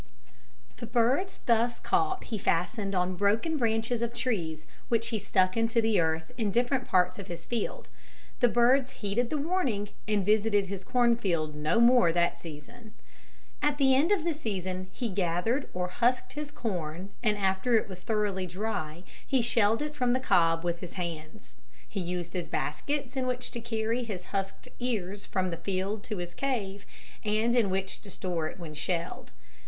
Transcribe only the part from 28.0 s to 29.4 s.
to store it when shelled.